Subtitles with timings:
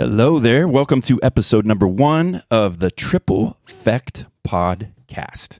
[0.00, 0.66] Hello there.
[0.66, 5.58] Welcome to episode number one of the Triple Effect Podcast.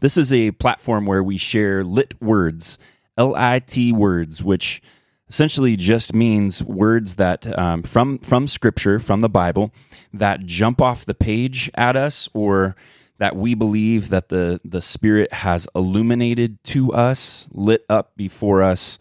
[0.00, 2.78] This is a platform where we share lit words,
[3.16, 4.82] L I T words, which
[5.28, 9.72] essentially just means words that um, from from Scripture, from the Bible,
[10.12, 12.74] that jump off the page at us, or
[13.18, 18.98] that we believe that the the Spirit has illuminated to us, lit up before us.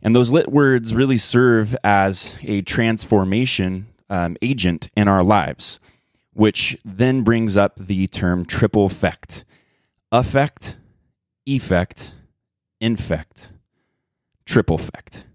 [0.00, 5.80] And those lit words really serve as a transformation um, agent in our lives,
[6.32, 9.44] which then brings up the term triple effect
[10.12, 10.76] affect,
[11.46, 12.14] effect,
[12.80, 13.50] infect,
[14.44, 15.26] triple effect.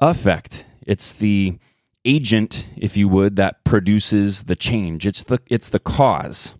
[0.00, 1.58] Affect, it's the
[2.04, 5.06] agent, if you would, that produces the change.
[5.06, 6.54] It's the it's the cause.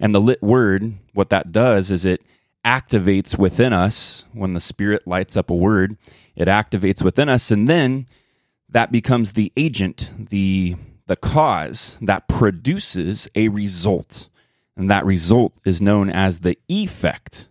[0.00, 2.22] And the lit word, what that does is it
[2.64, 5.96] activates within us when the spirit lights up a word,
[6.36, 8.06] it activates within us and then
[8.70, 10.76] that becomes the agent, the
[11.06, 14.28] the cause that produces a result.
[14.76, 17.48] And that result is known as the effect.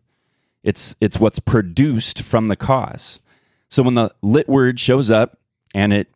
[0.64, 3.19] It's it's what's produced from the cause.
[3.69, 5.39] So when the lit word shows up
[5.73, 6.08] and it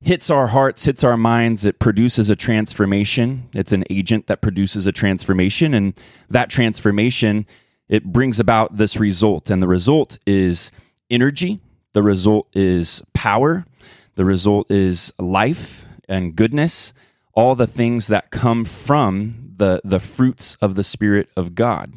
[0.00, 3.48] hits our hearts, hits our minds, it produces a transformation.
[3.52, 7.46] It's an agent that produces a transformation and that transformation
[7.88, 10.70] it brings about this result and the result is
[11.10, 11.60] energy,
[11.92, 13.66] the result is power,
[14.14, 16.92] the result is life and goodness,
[17.32, 21.92] all the things that come from the, the fruits of the Spirit of God.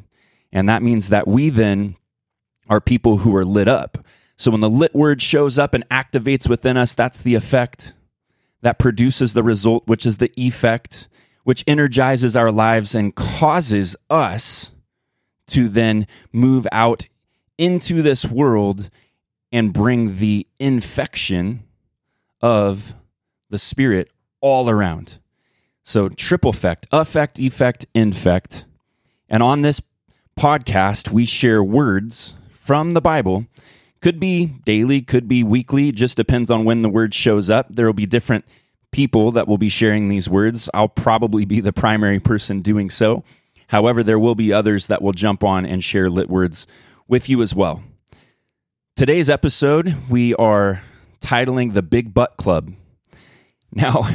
[0.52, 1.96] And that means that we then
[2.70, 3.98] are people who are lit up.
[4.36, 7.94] So when the lit word shows up and activates within us, that's the effect
[8.62, 11.08] that produces the result, which is the effect,
[11.44, 14.72] which energizes our lives and causes us
[15.48, 17.08] to then move out
[17.58, 18.90] into this world
[19.52, 21.64] and bring the infection
[22.42, 22.94] of
[23.50, 24.10] the Spirit
[24.42, 25.20] all around.
[25.84, 28.66] So, triple effect, effect, effect, infect.
[29.30, 29.82] And on this
[30.38, 33.46] podcast, we share words from the Bible.
[34.02, 37.68] Could be daily, could be weekly, just depends on when the word shows up.
[37.70, 38.46] There will be different
[38.92, 40.70] people that will be sharing these words.
[40.74, 43.24] I'll probably be the primary person doing so.
[43.68, 46.68] However, there will be others that will jump on and share lit words
[47.08, 47.84] with you as well.
[48.96, 50.82] Today's episode, we are
[51.20, 52.74] titling The Big Butt Club.
[53.72, 54.08] Now,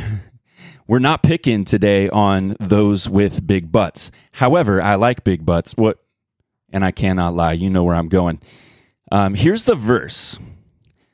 [0.87, 4.11] we're not picking today on those with big butts.
[4.33, 5.77] However, I like big butts.
[5.77, 5.99] What?
[6.73, 7.53] And I cannot lie.
[7.53, 8.41] You know where I'm going.
[9.11, 10.39] Um, here's the verse.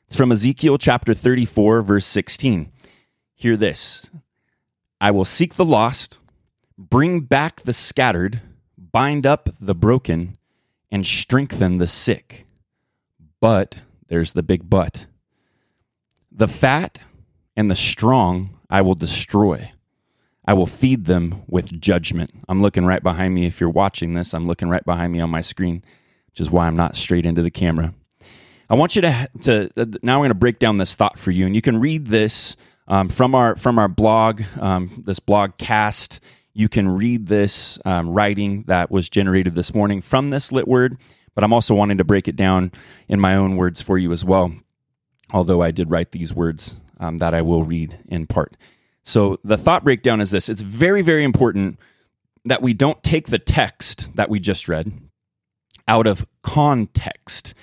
[0.05, 2.71] It's from Ezekiel chapter 34, verse 16.
[3.35, 4.09] Hear this
[5.01, 6.19] I will seek the lost,
[6.77, 8.41] bring back the scattered,
[8.77, 10.37] bind up the broken,
[10.91, 12.45] and strengthen the sick.
[13.39, 15.05] But there's the big but.
[16.39, 16.99] The fat
[17.57, 19.73] and the strong I will destroy.
[20.45, 22.31] I will feed them with judgment.
[22.47, 23.45] I'm looking right behind me.
[23.45, 25.83] If you're watching this, I'm looking right behind me on my screen,
[26.27, 27.93] which is why I'm not straight into the camera.
[28.69, 31.31] I want you to, to uh, now I'm going to break down this thought for
[31.31, 32.55] you, and you can read this
[32.87, 36.21] um, from our from our blog, um, this blog cast.
[36.53, 40.99] You can read this um, writing that was generated this morning from this lit word,
[41.35, 42.71] but I'm also wanting to break it down
[43.09, 44.53] in my own words for you as well
[45.31, 48.57] although I did write these words um, that I will read in part.
[49.03, 51.79] So the thought breakdown is this it's very, very important
[52.45, 54.91] that we don't take the text that we just read
[55.87, 57.53] out of context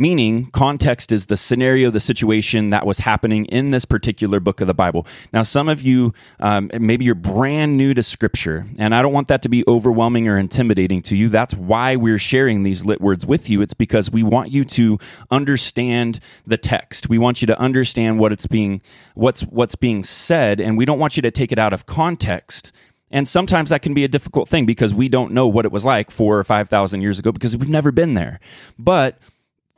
[0.00, 4.66] meaning context is the scenario, the situation that was happening in this particular book of
[4.66, 5.06] the Bible.
[5.32, 9.28] Now, some of you, um, maybe you're brand new to Scripture, and I don't want
[9.28, 11.28] that to be overwhelming or intimidating to you.
[11.28, 13.60] That's why we're sharing these lit words with you.
[13.60, 14.98] It's because we want you to
[15.30, 17.10] understand the text.
[17.10, 18.80] We want you to understand what it's being,
[19.14, 22.72] what's what's being said, and we don't want you to take it out of context.
[23.10, 25.84] And sometimes that can be a difficult thing because we don't know what it was
[25.84, 28.40] like four or five thousand years ago because we've never been there.
[28.78, 29.18] But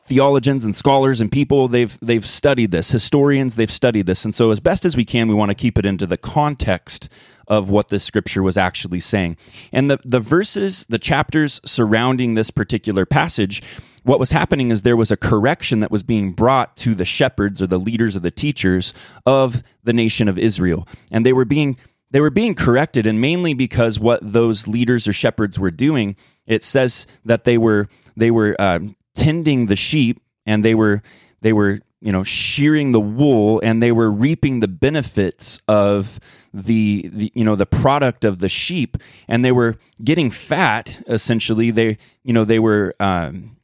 [0.05, 2.91] theologians and scholars and people they've they've studied this.
[2.91, 4.25] Historians they've studied this.
[4.25, 7.09] And so as best as we can we want to keep it into the context
[7.49, 9.37] of what this scripture was actually saying.
[9.73, 13.63] And the the verses the chapters surrounding this particular passage
[14.05, 17.63] what was happening is there was a correction that was being brought to the shepherds
[17.63, 18.95] or the leaders of the teachers
[19.27, 20.89] of the nation of Israel.
[21.11, 21.77] And they were being
[22.11, 26.17] they were being corrected and mainly because what those leaders or shepherds were doing
[26.47, 28.81] it says that they were they were uh,
[29.15, 31.03] tending the sheep and they were
[31.41, 36.19] they were you know shearing the wool and they were reaping the benefits of
[36.53, 38.97] the, the you know the product of the sheep.
[39.29, 41.71] And they were getting fat essentially.
[41.71, 43.57] They you know they were um,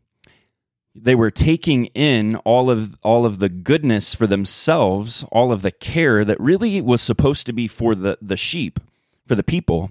[0.94, 5.70] they were taking in all of all of the goodness for themselves, all of the
[5.70, 8.80] care that really was supposed to be for the the sheep,
[9.26, 9.90] for the people,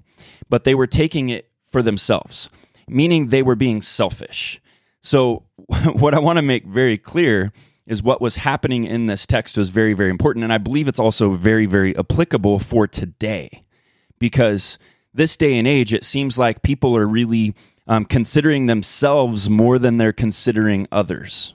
[0.49, 2.49] but they were taking it for themselves,
[2.87, 4.59] meaning they were being selfish.
[5.01, 5.43] So
[5.93, 7.51] what I want to make very clear
[7.85, 10.99] is what was happening in this text was very very important and I believe it's
[10.99, 13.63] also very very applicable for today
[14.19, 14.77] because
[15.13, 17.55] this day and age it seems like people are really
[17.87, 21.53] um, considering themselves more than they're considering others.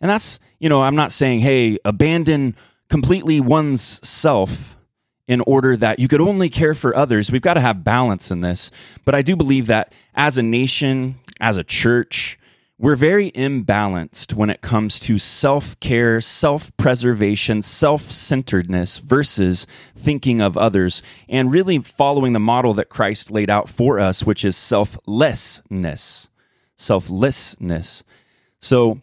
[0.00, 2.56] And that's, you know, I'm not saying, hey, abandon
[2.88, 4.76] completely one's self
[5.28, 7.30] in order that you could only care for others.
[7.32, 8.70] We've got to have balance in this.
[9.04, 12.38] But I do believe that as a nation, as a church,
[12.78, 20.40] we're very imbalanced when it comes to self care, self preservation, self centeredness versus thinking
[20.40, 24.56] of others and really following the model that Christ laid out for us, which is
[24.56, 26.28] selflessness.
[26.76, 28.04] Selflessness.
[28.60, 29.00] So,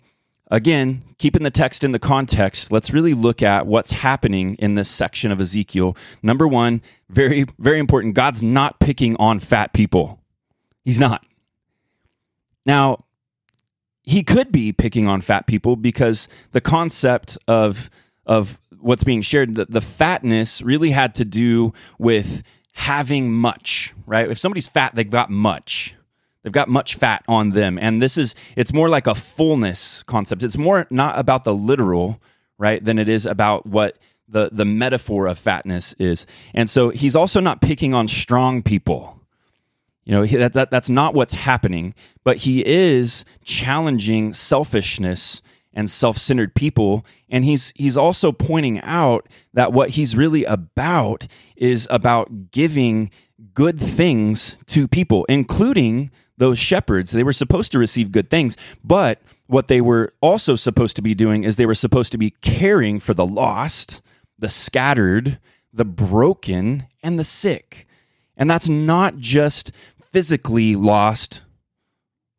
[0.52, 4.90] again, keeping the text in the context, let's really look at what's happening in this
[4.90, 5.98] section of Ezekiel.
[6.22, 10.22] Number one, very, very important God's not picking on fat people.
[10.86, 11.25] He's not.
[12.66, 13.06] Now,
[14.13, 17.89] he could be picking on fat people because the concept of
[18.27, 22.44] of what's being shared the, the fatness really had to do with
[22.74, 24.30] having much right?
[24.30, 25.95] If somebody's fat they've got much.
[26.44, 27.80] They've got much fat on them.
[27.81, 30.44] And this is it's more like a fullness concept.
[30.44, 32.21] It's more not about the literal
[32.60, 36.27] right than it is about what the the metaphor of fatness is.
[36.54, 39.23] And so he's also not picking on strong people
[40.06, 45.42] you know, that, that, that's not what's happening, but he is challenging selfishness
[45.74, 47.06] and self-centered people.
[47.30, 53.12] And he's he's also pointing out that what he's really about is about giving
[53.54, 57.12] good things to people including those shepherds.
[57.12, 61.16] They were supposed to receive good things but what they were also supposed to be
[61.16, 64.02] doing is they were supposed to be caring for the lost
[64.38, 65.40] the scattered
[65.74, 67.88] the broken and the sick.
[68.38, 69.72] And that's not just
[70.13, 71.42] physically lost,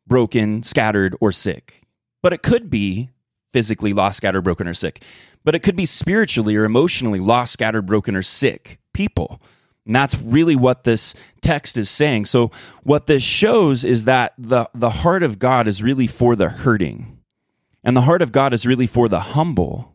[0.07, 1.83] broken, scattered, or sick.
[2.23, 3.09] But it could be
[3.51, 5.03] physically lost, scattered, broken, or sick.
[5.43, 9.41] But it could be spiritually or emotionally lost, scattered, broken, or sick people.
[9.85, 12.25] And that's really what this text is saying.
[12.25, 12.49] So,
[12.81, 17.19] what this shows is that the, the heart of God is really for the hurting,
[17.83, 19.91] and the heart of God is really for the humble.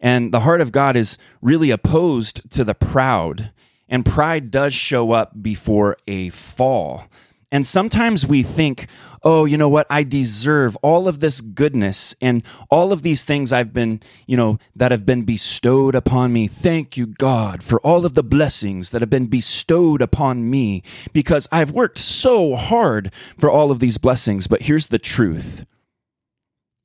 [0.00, 3.50] And the heart of God is really opposed to the proud
[3.94, 7.06] and pride does show up before a fall.
[7.52, 8.88] And sometimes we think,
[9.22, 9.86] oh, you know what?
[9.88, 14.58] I deserve all of this goodness and all of these things I've been, you know,
[14.74, 16.48] that have been bestowed upon me.
[16.48, 20.82] Thank you, God, for all of the blessings that have been bestowed upon me
[21.12, 24.48] because I've worked so hard for all of these blessings.
[24.48, 25.64] But here's the truth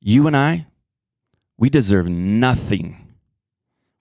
[0.00, 0.68] you and I,
[1.58, 3.09] we deserve nothing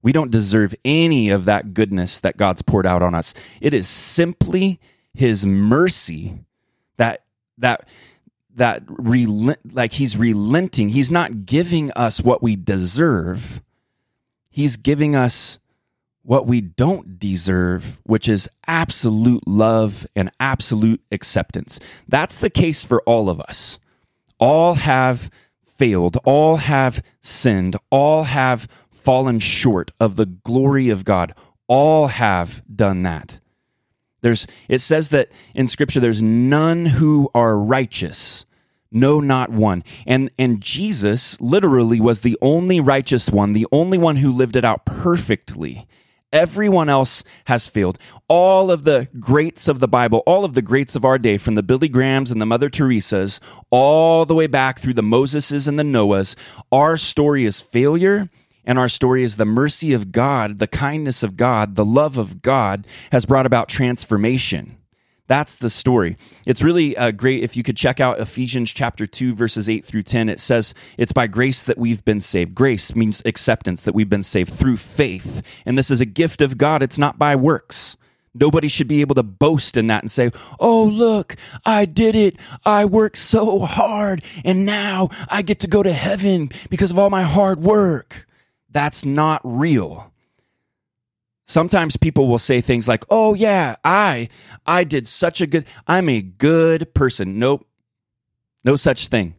[0.02, 3.34] we don't deserve any of that goodness that God's poured out on us.
[3.60, 4.80] It is simply
[5.14, 6.40] his mercy
[6.98, 7.24] that
[7.58, 7.88] that
[8.56, 10.90] that relent, like he's relenting.
[10.90, 13.62] He's not giving us what we deserve.
[14.50, 15.60] He's giving us
[16.24, 21.80] what we don't deserve, which is absolute love and absolute acceptance.
[22.08, 23.80] That's the case for all of us.
[24.38, 25.30] All have
[25.66, 28.68] failed, all have sinned, all have
[29.10, 31.34] fallen short of the glory of God.
[31.68, 33.40] All have done that.
[34.22, 38.46] There's, it says that in Scripture, there's none who are righteous.
[38.92, 39.84] No, not one.
[40.06, 44.64] And, and Jesus literally was the only righteous one, the only one who lived it
[44.64, 45.88] out perfectly.
[46.32, 47.98] Everyone else has failed.
[48.28, 51.56] All of the greats of the Bible, all of the greats of our day, from
[51.56, 53.40] the Billy Grahams and the Mother Teresas,
[53.72, 56.36] all the way back through the Moseses and the Noahs,
[56.72, 58.30] our story is failure
[58.66, 62.42] and our story is the mercy of God, the kindness of God, the love of
[62.42, 64.78] God has brought about transformation.
[65.30, 66.18] That's the story.
[66.48, 70.02] It's really uh, great if you could check out Ephesians chapter 2, verses 8 through
[70.02, 70.28] 10.
[70.28, 72.56] It says, It's by grace that we've been saved.
[72.56, 75.44] Grace means acceptance, that we've been saved through faith.
[75.68, 77.96] And this is a gift of God, it's not by works.
[78.34, 82.36] Nobody should be able to boast in that and say, Oh, look, I did it.
[82.66, 87.12] I worked so hard, and now I get to go to heaven because of all
[87.12, 88.26] my hard work
[88.72, 90.12] that's not real.
[91.46, 94.30] Sometimes people will say things like, "Oh yeah, I
[94.66, 97.66] I did such a good I'm a good person." Nope.
[98.64, 99.36] No such thing.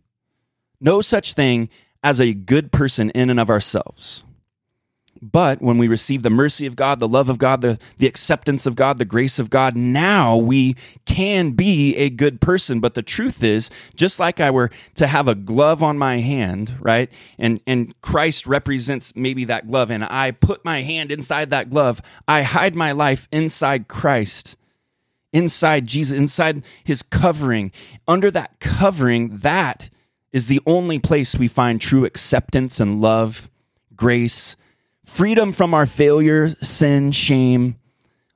[0.81, 1.69] No such thing
[2.03, 4.25] as a good person in and of ourselves.
[5.23, 8.65] But when we receive the mercy of God, the love of God, the, the acceptance
[8.65, 12.81] of God, the grace of God, now we can be a good person.
[12.81, 16.75] But the truth is, just like I were to have a glove on my hand,
[16.81, 17.11] right?
[17.39, 22.00] And and Christ represents maybe that glove, and I put my hand inside that glove,
[22.27, 24.57] I hide my life inside Christ.
[25.33, 27.71] Inside Jesus, inside his covering.
[28.09, 29.89] Under that covering, that
[30.33, 33.49] is the only place we find true acceptance and love,
[33.95, 34.57] grace,
[35.11, 37.75] freedom from our failure, sin, shame,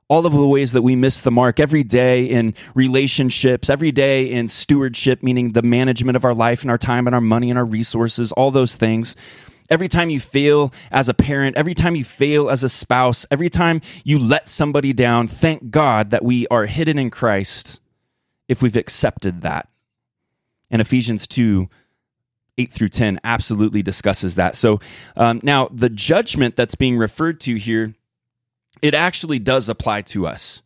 [0.09, 4.29] all of the ways that we miss the mark every day in relationships, every day
[4.29, 7.57] in stewardship, meaning the management of our life and our time and our money and
[7.57, 9.15] our resources, all those things.
[9.69, 13.49] Every time you fail as a parent, every time you fail as a spouse, every
[13.49, 17.79] time you let somebody down, thank God that we are hidden in Christ
[18.47, 19.69] if we've accepted that.
[20.69, 21.69] And Ephesians 2
[22.57, 24.55] 8 through 10 absolutely discusses that.
[24.55, 24.79] So
[25.15, 27.93] um, now the judgment that's being referred to here,
[28.81, 30.61] it actually does apply to us.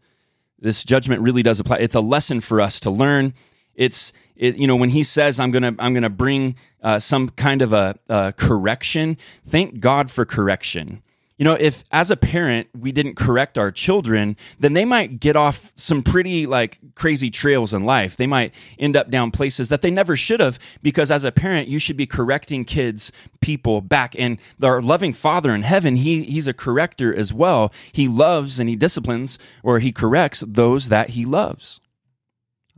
[0.59, 1.77] This judgment really does apply.
[1.77, 3.33] It's a lesson for us to learn.
[3.75, 7.61] It's it, you know when he says I'm gonna I'm gonna bring uh, some kind
[7.61, 9.17] of a, a correction.
[9.45, 11.01] Thank God for correction
[11.39, 15.37] you know, if as a parent we didn't correct our children, then they might get
[15.37, 18.17] off some pretty like crazy trails in life.
[18.17, 21.69] They might end up down places that they never should have because as a parent
[21.69, 26.47] you should be correcting kids, people back and our loving Father in heaven, he he's
[26.47, 27.71] a corrector as well.
[27.93, 31.79] He loves and he disciplines or he corrects those that he loves.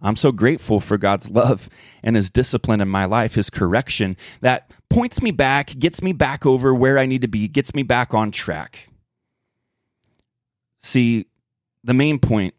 [0.02, 1.70] I'm so grateful for God's love
[2.04, 6.46] and his discipline in my life, his correction that points me back, gets me back
[6.46, 8.90] over where I need to be, gets me back on track.
[10.80, 11.28] See,
[11.84, 12.56] the main point,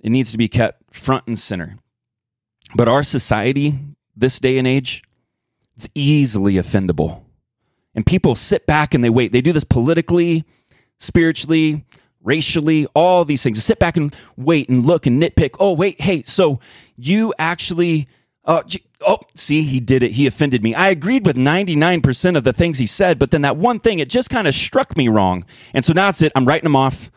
[0.00, 1.76] it needs to be kept front and center.
[2.74, 3.78] But our society,
[4.16, 5.02] this day and age,
[5.76, 7.22] it's easily offendable.
[7.94, 9.32] And people sit back and they wait.
[9.32, 10.44] They do this politically,
[10.98, 11.84] spiritually,
[12.22, 13.62] racially, all these things.
[13.64, 15.56] Sit back and wait and look and nitpick.
[15.58, 16.60] Oh, wait, hey, so
[16.96, 18.08] you actually,
[18.44, 18.62] uh,
[19.06, 20.12] oh, see, he did it.
[20.12, 20.74] He offended me.
[20.74, 24.08] I agreed with 99% of the things he said, but then that one thing, it
[24.08, 25.44] just kind of struck me wrong.
[25.74, 26.32] And so now it's it.
[26.34, 27.10] I'm writing him off.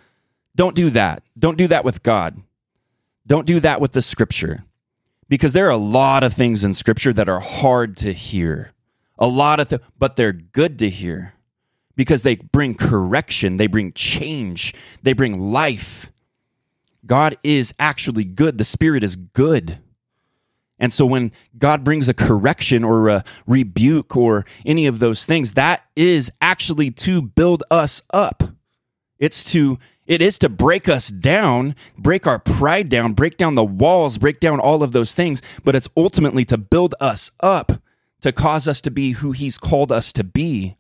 [0.55, 1.24] Don't do that.
[1.38, 2.41] Don't do that with God.
[3.25, 4.63] Don't do that with the scripture.
[5.29, 8.72] Because there are a lot of things in scripture that are hard to hear.
[9.17, 11.33] A lot of, th- but they're good to hear
[11.95, 14.73] because they bring correction, they bring change,
[15.03, 16.12] they bring life.
[17.05, 18.57] God is actually good.
[18.57, 19.79] The Spirit is good.
[20.79, 25.53] And so when God brings a correction or a rebuke or any of those things,
[25.53, 28.43] that is actually to build us up.
[29.19, 33.63] It's to it is to break us down, break our pride down, break down the
[33.63, 37.71] walls, break down all of those things, but it's ultimately to build us up,
[38.19, 40.75] to cause us to be who he's called us to be.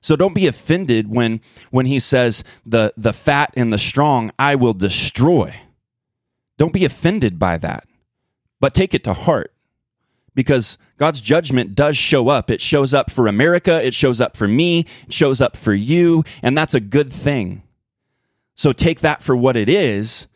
[0.00, 1.40] So don't be offended when
[1.70, 5.54] when he says the the fat and the strong I will destroy.
[6.56, 7.86] Don't be offended by that.
[8.60, 9.52] But take it to heart.
[10.34, 12.50] Because God's judgment does show up.
[12.50, 16.24] It shows up for America, it shows up for me, it shows up for you,
[16.42, 17.62] and that's a good thing.
[18.54, 20.26] So take that for what it is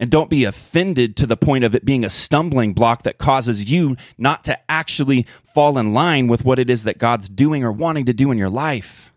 [0.00, 3.70] and don't be offended to the point of it being a stumbling block that causes
[3.70, 7.70] you not to actually fall in line with what it is that God's doing or
[7.70, 9.12] wanting to do in your life.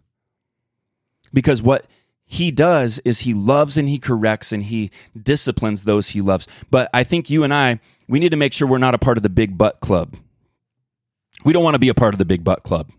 [1.34, 1.88] Because what
[2.26, 6.48] he does is he loves and he corrects and he disciplines those he loves.
[6.70, 9.18] But I think you and I, we need to make sure we're not a part
[9.18, 10.16] of the big butt club.
[11.46, 12.92] We don't want to be a part of the big butt club.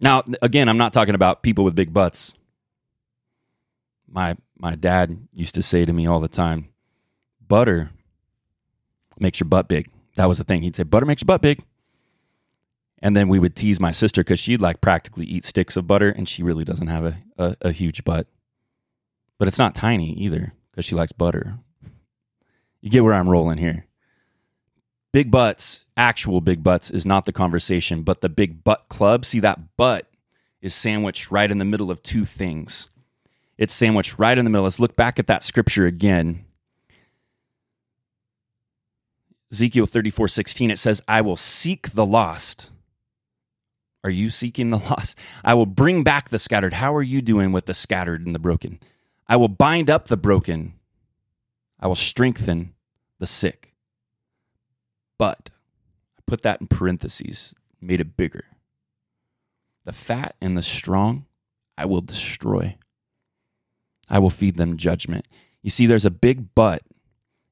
[0.00, 2.34] Now, again, I'm not talking about people with big butts.
[4.14, 6.68] My my dad used to say to me all the time,
[7.46, 7.90] butter
[9.18, 9.88] makes your butt big.
[10.14, 10.62] That was the thing.
[10.62, 11.64] He'd say, butter makes your butt big.
[13.00, 16.10] And then we would tease my sister because she'd like practically eat sticks of butter
[16.10, 18.28] and she really doesn't have a, a, a huge butt.
[19.38, 21.58] But it's not tiny either because she likes butter.
[22.80, 23.86] You get where I'm rolling here.
[25.12, 29.24] Big butts, actual big butts, is not the conversation, but the big butt club.
[29.24, 30.08] See, that butt
[30.62, 32.88] is sandwiched right in the middle of two things
[33.56, 34.64] it's sandwiched right in the middle.
[34.64, 36.44] Let's look back at that scripture again.
[39.52, 42.70] Ezekiel 34 16, it says, I will seek the lost.
[44.02, 45.16] Are you seeking the lost?
[45.44, 46.74] I will bring back the scattered.
[46.74, 48.80] How are you doing with the scattered and the broken?
[49.28, 50.74] I will bind up the broken.
[51.78, 52.74] I will strengthen
[53.18, 53.74] the sick.
[55.18, 55.50] But
[56.18, 58.44] I put that in parentheses, made it bigger.
[59.84, 61.26] The fat and the strong
[61.78, 62.76] I will destroy.
[64.08, 65.26] I will feed them judgment.
[65.62, 66.82] You see, there's a big but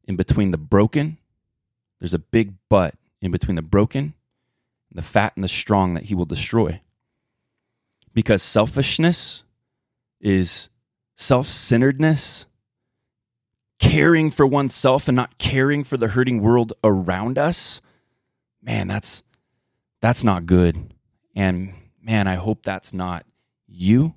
[0.05, 1.19] in between the broken.
[1.99, 4.15] There's a big but in between the broken,
[4.93, 6.81] the fat, and the strong that he will destroy.
[8.13, 9.45] Because selfishness
[10.21, 10.69] is
[11.17, 12.47] self centeredness,
[13.79, 17.81] caring for oneself and not caring for the hurting world around us.
[18.63, 19.23] Man, that's
[20.01, 20.93] that's not good.
[21.35, 23.25] And man, I hope that's not
[23.67, 24.15] you.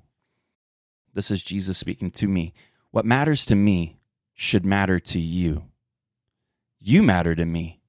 [1.16, 2.52] This is Jesus speaking to me.
[2.90, 3.96] What matters to me
[4.34, 5.64] should matter to you.
[6.78, 7.80] You matter to me,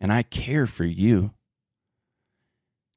[0.00, 1.32] and I care for you.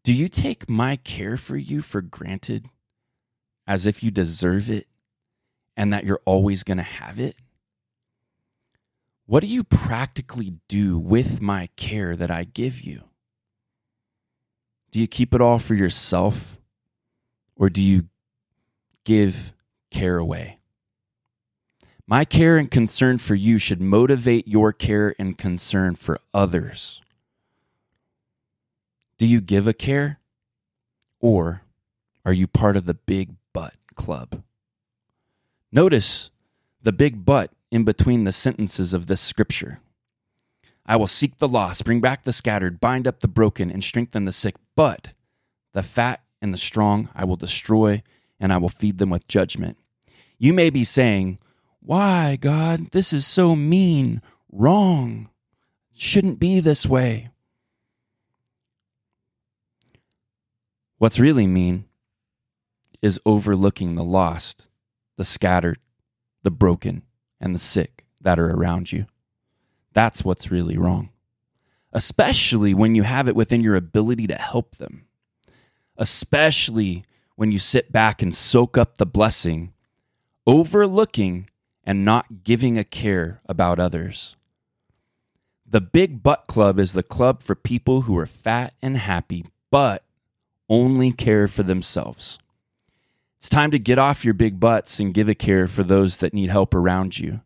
[0.03, 2.67] Do you take my care for you for granted
[3.65, 4.85] as if you deserve it
[5.75, 7.35] and that you're always going to have it?
[9.25, 13.05] What do you practically do with my care that I give you?
[14.91, 16.59] Do you keep it all for yourself
[17.55, 18.05] or do you
[19.05, 19.53] give
[19.89, 20.59] care away?
[22.07, 27.01] My care and concern for you should motivate your care and concern for others.
[29.17, 30.19] Do you give a care?
[31.19, 31.61] Or
[32.25, 34.43] are you part of the big butt club?
[35.71, 36.31] Notice
[36.81, 39.79] the big but in between the sentences of this scripture.
[40.85, 44.25] I will seek the lost, bring back the scattered, bind up the broken, and strengthen
[44.25, 44.55] the sick.
[44.75, 45.13] But
[45.73, 48.03] the fat and the strong I will destroy,
[48.41, 49.77] and I will feed them with judgment.
[50.39, 51.37] You may be saying,
[51.79, 52.87] Why, God?
[52.91, 54.21] This is so mean,
[54.51, 55.29] wrong.
[55.93, 57.29] Shouldn't be this way.
[60.97, 61.85] What's really mean
[63.01, 64.67] is overlooking the lost,
[65.17, 65.79] the scattered,
[66.43, 67.03] the broken,
[67.39, 69.05] and the sick that are around you.
[69.93, 71.09] That's what's really wrong,
[71.91, 75.05] especially when you have it within your ability to help them,
[75.97, 77.03] especially
[77.35, 79.73] when you sit back and soak up the blessing,
[80.45, 81.49] overlooking
[81.83, 84.35] and not giving a care about others.
[85.65, 90.03] The Big Butt Club is the club for people who are fat and happy, but
[90.69, 92.39] only care for themselves.
[93.37, 96.33] It's time to get off your big butts and give a care for those that
[96.33, 97.41] need help around you.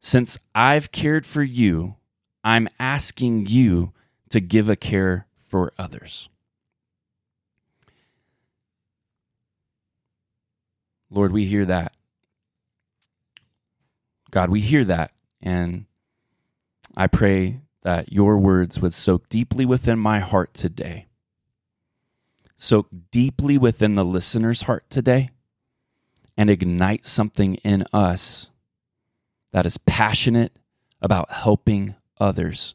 [0.00, 1.96] Since I've cared for you,
[2.42, 3.92] I'm asking you
[4.30, 6.30] to give a care for others.
[11.10, 11.92] Lord, we hear that.
[14.30, 15.12] God, we hear that.
[15.42, 15.86] And
[16.96, 21.06] I pray that your words would soak deeply within my heart today
[22.60, 25.30] soak deeply within the listener's heart today
[26.36, 28.50] and ignite something in us
[29.52, 30.52] that is passionate
[31.00, 32.74] about helping others.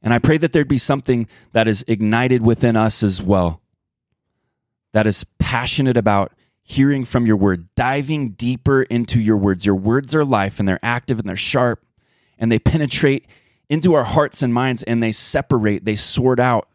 [0.00, 3.60] And I pray that there'd be something that is ignited within us as well,
[4.92, 6.32] that is passionate about
[6.68, 9.64] hearing from your word, diving deeper into your words.
[9.64, 11.82] Your words are life and they're active and they're sharp
[12.38, 13.26] and they penetrate
[13.70, 16.68] into our hearts and minds and they separate, they sort out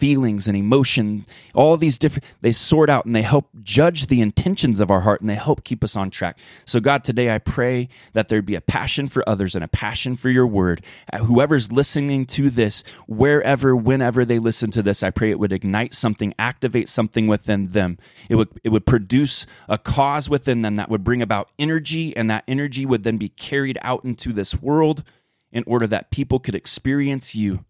[0.00, 4.80] feelings and emotion, all these different, they sort out and they help judge the intentions
[4.80, 6.38] of our heart and they help keep us on track.
[6.64, 10.16] So, God, today I pray that there be a passion for others and a passion
[10.16, 10.82] for your word.
[11.12, 15.52] Uh, whoever's listening to this, wherever, whenever they listen to this, I pray it would
[15.52, 17.98] ignite something, activate something within them.
[18.30, 22.30] It would, it would produce a cause within them that would bring about energy, and
[22.30, 25.04] that energy would then be carried out into this world
[25.52, 27.64] in order that people could experience you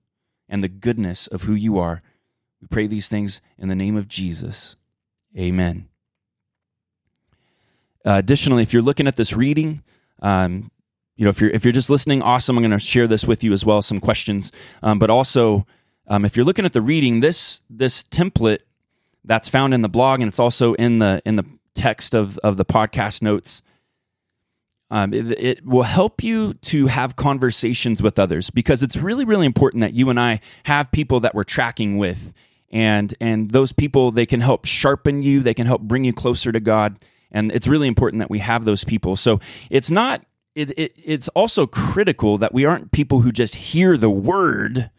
[0.48, 2.02] and the goodness of who you are.
[2.60, 4.76] We pray these things in the name of Jesus.
[5.36, 5.88] Amen.
[8.04, 9.82] Uh, additionally, if you're looking at this reading,
[10.22, 10.70] um,
[11.16, 12.56] you know, if you're if you're just listening, awesome.
[12.56, 14.50] I'm going to share this with you as well, some questions.
[14.82, 15.66] Um, but also,
[16.06, 18.60] um, if you're looking at the reading, this this template
[19.24, 21.44] that's found in the blog and it's also in the in the
[21.74, 23.62] text of of the podcast notes.
[24.92, 29.46] Um, it, it, will help you to have conversations with others because it's really really
[29.46, 32.32] important that you and I have people that we're tracking with
[32.70, 36.52] and and those people they can help sharpen you they can help bring you closer
[36.52, 36.98] to god
[37.32, 41.28] and it's really important that we have those people so it's not it, it, it's
[41.28, 44.90] also critical that we aren't people who just hear the word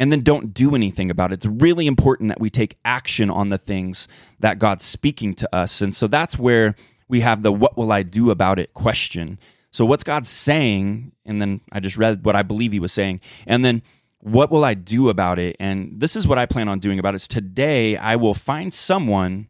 [0.00, 1.34] and then don't do anything about it.
[1.34, 4.08] It's really important that we take action on the things
[4.40, 5.82] that God's speaking to us.
[5.82, 6.74] And so that's where
[7.06, 9.38] we have the what will I do about it question.
[9.70, 11.12] So what's God saying?
[11.26, 13.20] And then I just read what I believe he was saying.
[13.46, 13.82] And then
[14.20, 15.56] what will I do about it?
[15.58, 17.16] And this is what I plan on doing about it.
[17.16, 19.48] Is today I will find someone,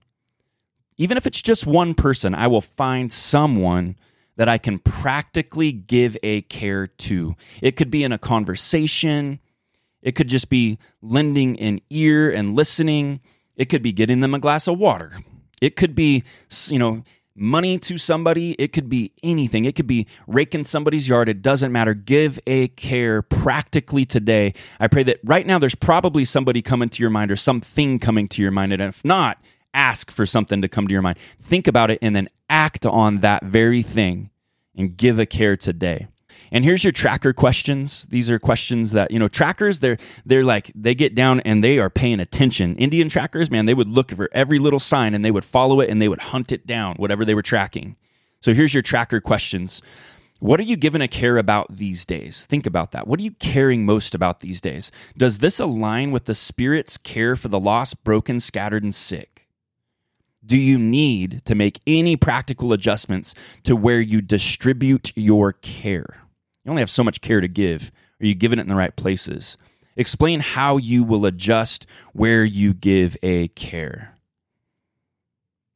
[0.97, 3.97] even if it's just one person, I will find someone
[4.37, 7.37] that I can practically give a care to.
[7.61, 9.41] It could be in a conversation,
[10.03, 13.21] it could just be lending an ear and listening,
[13.57, 15.13] it could be getting them a glass of water.
[15.61, 16.25] It could be,
[16.69, 17.03] you know,
[17.35, 18.53] money to somebody.
[18.53, 19.65] It could be anything.
[19.65, 21.29] It could be raking somebody's yard.
[21.29, 21.95] It doesn't matter.
[21.95, 24.55] Give a care practically today.
[24.79, 28.29] I pray that right now there's probably somebody coming to your mind or something coming
[28.29, 28.73] to your mind.
[28.73, 29.39] And if not,
[29.73, 31.19] ask for something to come to your mind.
[31.41, 34.31] Think about it and then act on that very thing
[34.77, 36.09] and give a care today.
[36.53, 38.07] And here's your tracker questions.
[38.07, 41.79] These are questions that, you know, trackers, they're they're like they get down and they
[41.79, 42.77] are paying attention.
[42.77, 45.91] Indian trackers, man, they would look for every little sign and they would follow it
[45.91, 47.97] and they would hunt it down, whatever they were tracking.
[48.41, 49.83] So here's your tracker questions.
[50.41, 52.47] What are you given a care about these days?
[52.47, 53.07] Think about that.
[53.07, 54.91] What are you caring most about these days?
[55.15, 59.47] Does this align with the Spirit's care for the lost, broken, scattered, and sick?
[60.45, 66.23] Do you need to make any practical adjustments to where you distribute your care?
[66.65, 67.91] You only have so much care to give.
[68.21, 69.57] Are you giving it in the right places?
[69.97, 74.15] Explain how you will adjust where you give a care.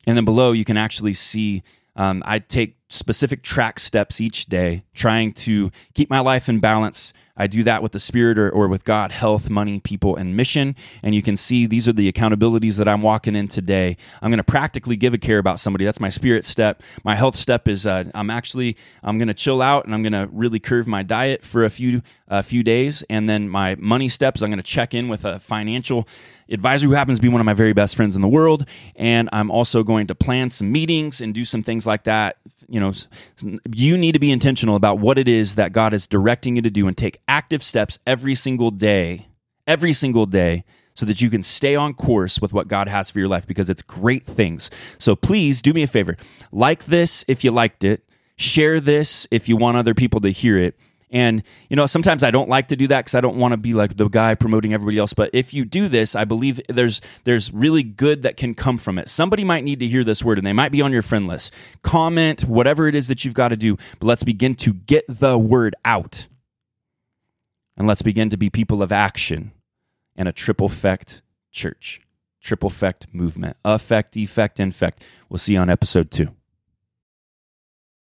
[0.07, 1.63] And then below, you can actually see
[1.97, 7.13] um, I take specific track steps each day, trying to keep my life in balance.
[7.37, 10.77] I do that with the Spirit or, or with God, health, money, people, and mission.
[11.03, 13.97] And you can see these are the accountabilities that I'm walking in today.
[14.23, 15.85] I'm going to practically give a care about somebody.
[15.85, 16.83] That's my spirit step.
[17.03, 20.13] My health step is uh, I'm actually I'm going to chill out and I'm going
[20.13, 23.03] to really curve my diet for a few a few days.
[23.11, 26.07] And then my money steps, I'm going to check in with a financial
[26.49, 28.67] advisor who happens to be one of my very best friends in the world.
[28.97, 32.37] And I'm also going to plan some meetings and do some things like that.
[32.69, 32.93] You know,
[33.75, 36.71] you need to be intentional about what it is that God is directing you to
[36.71, 39.29] do and take active steps every single day,
[39.67, 43.19] every single day so that you can stay on course with what God has for
[43.19, 44.71] your life because it's great things.
[44.99, 46.17] So please do me a favor.
[46.53, 48.05] Like this if you liked it.
[48.37, 50.77] Share this if you want other people to hear it
[51.11, 53.57] and, you know, sometimes I don't like to do that because I don't want to
[53.57, 55.13] be like the guy promoting everybody else.
[55.13, 58.99] But if you do this, I believe there's there's really good that can come from
[58.99, 59.09] it.
[59.09, 61.53] Somebody might need to hear this word and they might be on your friend list.
[61.83, 63.77] Comment, whatever it is that you've got to do.
[63.99, 66.27] But let's begin to get the word out.
[67.77, 69.53] And let's begin to be people of action
[70.17, 72.01] and a triple effect church.
[72.41, 73.57] Triple effect movement.
[73.65, 75.07] Effect, effect, infect.
[75.29, 76.29] We'll see you on episode two.